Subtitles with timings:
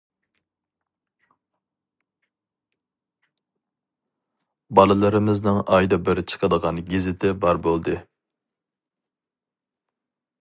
[4.79, 7.95] بالىلىرىمىزنىڭ ئايدا بىر چىقىدىغان گېزىتى بار بولدى.